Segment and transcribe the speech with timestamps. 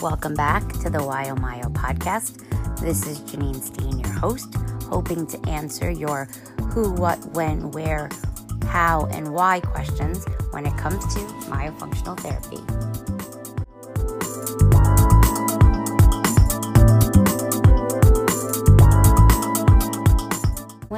[0.00, 2.46] Welcome back to the Wyo oh Myo oh podcast.
[2.80, 4.54] This is Janine Steen, your host,
[4.84, 6.28] hoping to answer your
[6.72, 8.08] who, what, when, where,
[8.66, 11.20] how, and why questions when it comes to
[11.50, 12.58] myofunctional therapy.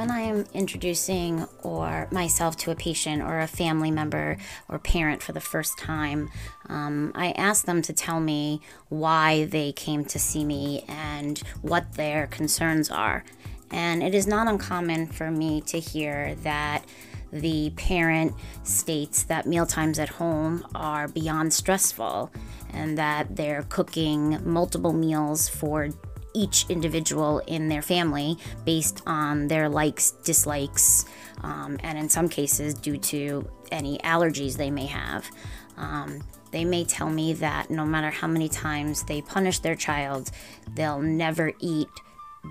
[0.03, 4.35] When I am introducing or myself to a patient or a family member
[4.67, 6.29] or parent for the first time,
[6.67, 8.59] um, I ask them to tell me
[8.89, 13.23] why they came to see me and what their concerns are.
[13.71, 16.83] And it is not uncommon for me to hear that
[17.31, 18.33] the parent
[18.63, 22.29] states that mealtimes at home are beyond stressful
[22.73, 25.91] and that they're cooking multiple meals for
[26.33, 31.05] each individual in their family based on their likes, dislikes,
[31.41, 35.29] um, and in some cases, due to any allergies they may have.
[35.77, 40.29] Um, they may tell me that no matter how many times they punish their child,
[40.75, 41.89] they'll never eat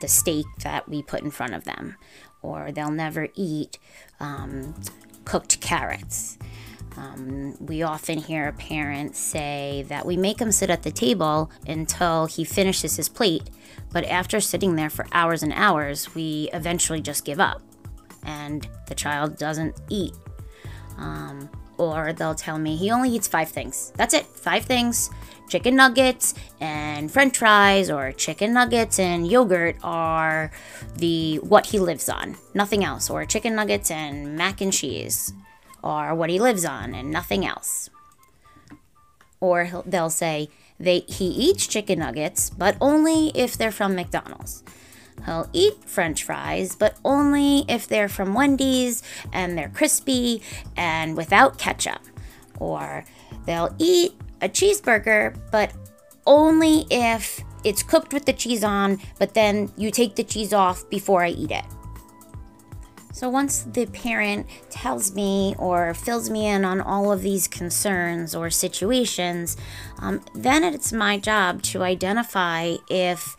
[0.01, 1.97] the steak that we put in front of them,
[2.43, 3.79] or they'll never eat
[4.19, 4.75] um,
[5.25, 6.39] cooked carrots.
[6.97, 11.51] Um, we often hear a parent say that we make him sit at the table
[11.67, 13.49] until he finishes his plate,
[13.93, 17.63] but after sitting there for hours and hours, we eventually just give up
[18.25, 20.15] and the child doesn't eat.
[20.99, 23.93] Um, or they'll tell me he only eats five things.
[23.97, 25.11] That's it, five things.
[25.49, 30.51] Chicken nuggets and french fries or chicken nuggets and yogurt are
[30.97, 32.37] the what he lives on.
[32.55, 33.11] Nothing else.
[33.11, 35.33] Or chicken nuggets and mac and cheese
[35.83, 37.91] are what he lives on and nothing else.
[39.41, 40.49] Or they'll say
[40.79, 44.63] they he eats chicken nuggets, but only if they're from McDonald's.
[45.25, 50.43] He'll eat french fries, but only if they're from Wendy's and they're crispy
[50.77, 52.01] and without ketchup.
[52.59, 53.05] Or
[53.47, 55.73] they'll eat a cheeseburger, but
[56.27, 60.89] only if it's cooked with the cheese on, but then you take the cheese off
[60.91, 61.65] before I eat it.
[63.13, 68.35] So once the parent tells me or fills me in on all of these concerns
[68.35, 69.57] or situations,
[69.99, 73.37] um, then it's my job to identify if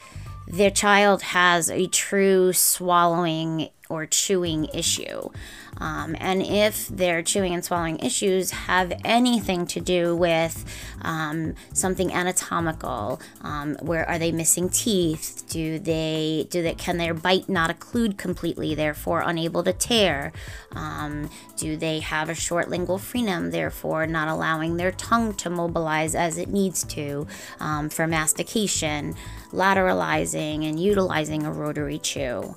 [0.48, 5.30] their child has a true swallowing or chewing issue.
[5.78, 10.66] Um, and if their chewing and swallowing issues have anything to do with
[11.02, 15.44] um, something anatomical, um, where are they missing teeth?
[15.50, 16.78] Do they do that?
[16.78, 20.32] Can their bite not occlude completely, therefore unable to tear?
[20.74, 26.16] Um, do they have a short lingual frenum, therefore not allowing their tongue to mobilize
[26.16, 27.28] as it needs to
[27.60, 29.16] um, for mastication?
[29.54, 32.56] lateralizing and utilizing a rotary chew.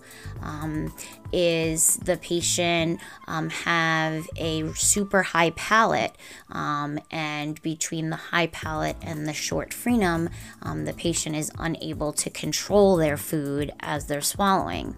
[1.32, 6.16] Is the patient um, have a super high palate
[6.50, 10.30] um, and between the high palate and the short frenum
[10.62, 14.94] um, the patient is unable to control their food as they're swallowing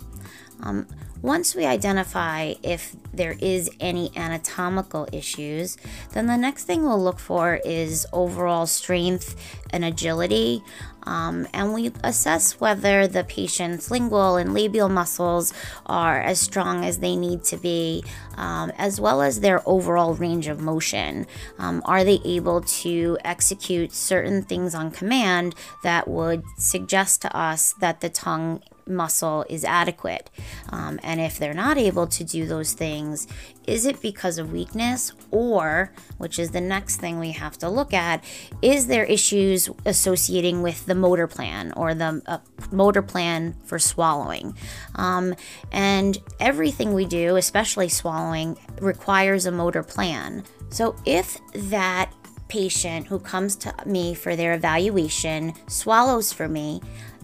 [0.63, 0.87] um,
[1.21, 5.77] once we identify if there is any anatomical issues,
[6.13, 9.35] then the next thing we'll look for is overall strength
[9.71, 10.63] and agility.
[11.03, 15.53] Um, and we assess whether the patient's lingual and labial muscles
[15.87, 18.05] are as strong as they need to be,
[18.37, 21.27] um, as well as their overall range of motion.
[21.59, 27.73] Um, are they able to execute certain things on command that would suggest to us
[27.81, 30.31] that the tongue muscle is adequate.
[30.71, 33.27] Um, and if they're not able to do those things,
[33.67, 37.93] is it because of weakness or, which is the next thing we have to look
[37.93, 38.25] at,
[38.63, 42.39] is there issues associating with the motor plan or the uh,
[42.73, 44.57] motor plan for swallowing?
[44.95, 45.35] Um,
[45.71, 50.45] and everything we do, especially swallowing, requires a motor plan.
[50.71, 52.13] So if that
[52.49, 56.81] patient who comes to me for their evaluation swallows for me,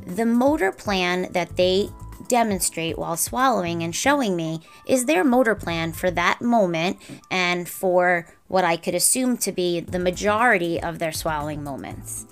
[0.07, 1.89] the motor plan that they
[2.29, 6.99] demonstrate while swallowing and showing me is their motor plan for that moment
[7.31, 12.27] and for what I could assume to be the majority of their swallowing moments.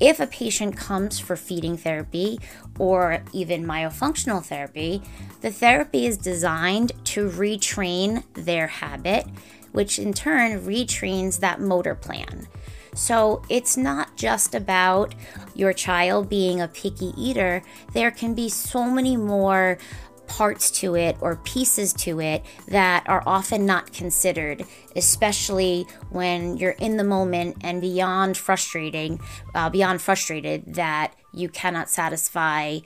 [0.00, 2.40] If a patient comes for feeding therapy
[2.78, 5.02] or even myofunctional therapy,
[5.42, 9.26] the therapy is designed to retrain their habit,
[9.70, 12.48] which in turn retrains that motor plan.
[12.94, 15.14] So it's not just about
[15.54, 17.62] your child being a picky eater,
[17.92, 19.78] there can be so many more
[20.26, 24.64] parts to it or pieces to it that are often not considered,
[24.96, 29.20] especially when you're in the moment and beyond frustrating,
[29.54, 32.78] uh, beyond frustrated that you cannot satisfy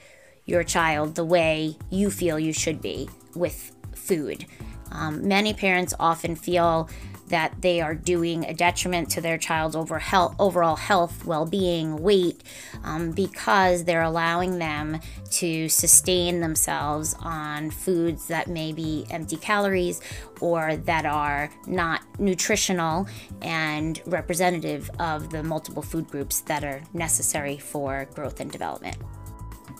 [0.45, 4.47] your child the way you feel you should be with food.
[4.91, 6.89] Um, many parents often feel
[7.29, 12.03] that they are doing a detriment to their child's over health, overall health, well being,
[12.03, 12.43] weight,
[12.85, 15.01] um, because they're allowing them
[15.31, 20.01] to sustain themselves on foods that may be empty calories
[20.41, 23.09] or that are not nutritional
[23.43, 28.97] and representative of the multiple food groups that are necessary for growth and development.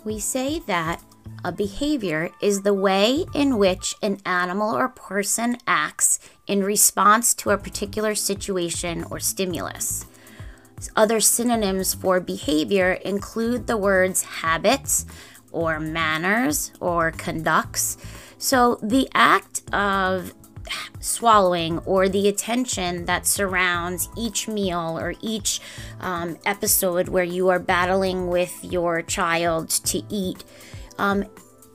[0.05, 1.03] We say that
[1.45, 7.51] a behavior is the way in which an animal or person acts in response to
[7.51, 10.07] a particular situation or stimulus.
[10.95, 15.07] Other synonyms for behavior include the words habits
[15.53, 17.97] or manners or conducts.
[18.39, 20.35] So the act of
[21.01, 25.61] swallowing or the attention that surrounds each meal or each
[26.01, 30.45] um, episode where you are battling with your child to eat
[30.99, 31.25] um,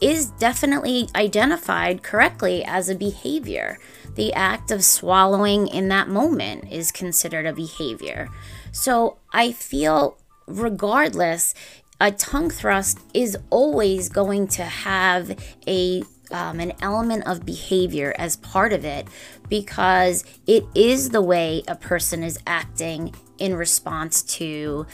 [0.01, 3.79] is definitely identified correctly as a behavior.
[4.15, 8.27] The act of swallowing in that moment is considered a behavior.
[8.71, 11.53] So I feel, regardless,
[11.99, 18.37] a tongue thrust is always going to have a um, an element of behavior as
[18.37, 19.07] part of it
[19.49, 24.85] because it is the way a person is acting in response to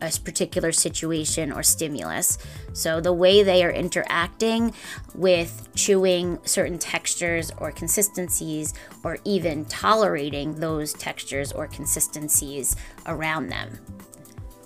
[0.00, 2.38] a particular situation or stimulus.
[2.72, 4.72] So, the way they are interacting
[5.14, 8.72] with chewing certain textures or consistencies,
[9.04, 12.74] or even tolerating those textures or consistencies
[13.06, 13.78] around them.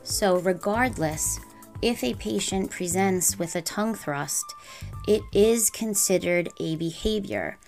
[0.05, 1.41] So, regardless,
[1.83, 4.55] if a patient presents with a tongue thrust,
[5.07, 7.59] it is considered a behavior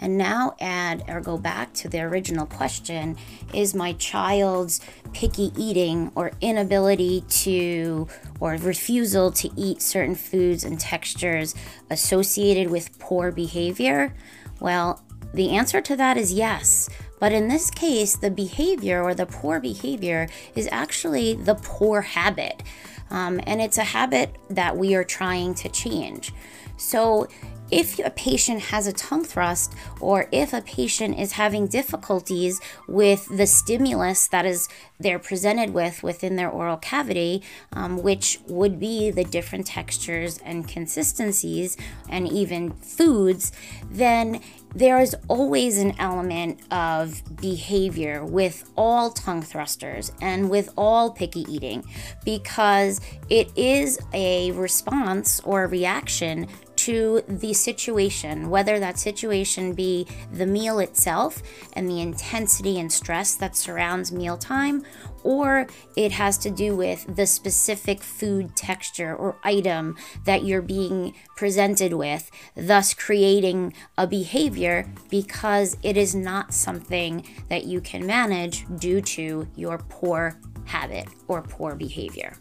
[0.00, 3.16] and now add or go back to the original question
[3.52, 4.80] is my child's
[5.12, 8.08] picky eating or inability to
[8.40, 11.54] or refusal to eat certain foods and textures
[11.90, 14.14] associated with poor behavior?
[14.58, 15.04] Well,
[15.34, 16.88] the answer to that is yes.
[17.20, 22.62] But in this case, the behavior or the poor behavior is actually the poor habit.
[23.10, 26.32] Um, and it's a habit that we are trying to change.
[26.80, 27.28] So
[27.70, 33.28] if a patient has a tongue thrust or if a patient is having difficulties with
[33.36, 34.68] the stimulus that is
[34.98, 37.42] they're presented with within their oral cavity,
[37.72, 41.76] um, which would be the different textures and consistencies
[42.08, 43.52] and even foods,
[43.90, 44.40] then
[44.74, 51.44] there is always an element of behavior with all tongue thrusters and with all picky
[51.48, 51.84] eating
[52.24, 56.46] because it is a response or a reaction
[56.84, 61.42] to the situation, whether that situation be the meal itself
[61.74, 64.82] and the intensity and stress that surrounds mealtime,
[65.22, 65.66] or
[65.96, 69.94] it has to do with the specific food texture or item
[70.24, 77.64] that you're being presented with, thus creating a behavior because it is not something that
[77.64, 82.34] you can manage due to your poor habit or poor behavior.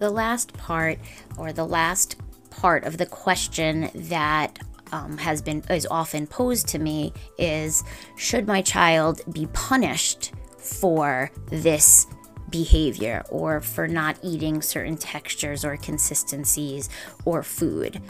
[0.00, 0.98] The last part,
[1.38, 2.16] or the last
[2.58, 4.58] part of the question that
[4.90, 7.84] um, has been is often posed to me is
[8.16, 12.06] should my child be punished for this
[12.50, 16.88] behavior or for not eating certain textures or consistencies
[17.24, 18.02] or food?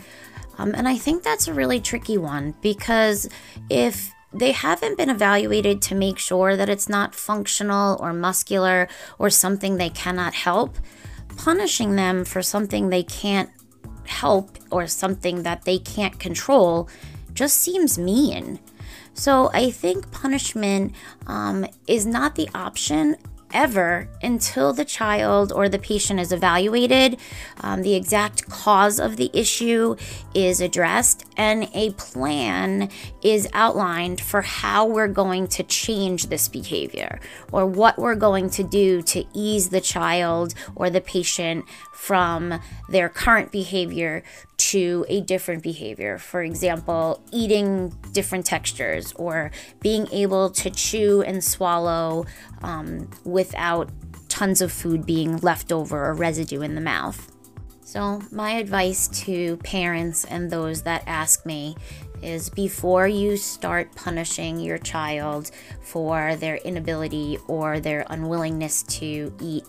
[0.56, 3.28] Um, and i think that's a really tricky one because
[3.70, 8.88] if they haven't been evaluated to make sure that it's not functional or muscular
[9.18, 10.76] or something they cannot help
[11.36, 13.50] punishing them for something they can't
[14.08, 16.88] help or something that they can't control
[17.32, 18.58] just seems mean.
[19.14, 20.94] So I think punishment
[21.26, 23.16] um, is not the option
[23.52, 27.18] ever until the child or the patient is evaluated,
[27.60, 29.96] um, the exact cause of the issue
[30.34, 32.90] is addressed, and a plan
[33.22, 37.20] is outlined for how we're going to change this behavior
[37.52, 43.08] or what we're going to do to ease the child or the patient from their
[43.08, 44.22] current behavior
[44.68, 46.18] to a different behavior.
[46.18, 52.26] For example, eating different textures or being able to chew and swallow
[52.62, 53.90] um, without
[54.28, 57.32] tons of food being left over or residue in the mouth.
[57.80, 61.74] So, my advice to parents and those that ask me
[62.20, 69.64] is before you start punishing your child for their inability or their unwillingness to eat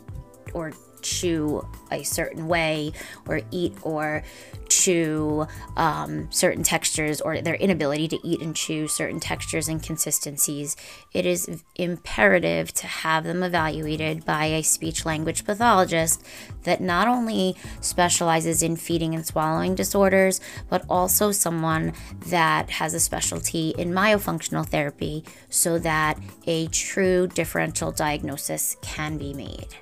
[0.54, 2.92] or chew a certain way
[3.28, 4.24] or eat or
[4.70, 10.76] chew um, certain textures or their inability to eat and chew certain textures and consistencies,
[11.14, 16.24] it is imperative to have them evaluated by a speech language pathologist
[16.64, 20.40] that not only specializes in feeding and swallowing disorders,
[20.70, 21.94] but also someone
[22.28, 29.34] that has a specialty in myofunctional therapy so that a true differential diagnosis can be
[29.34, 29.76] made.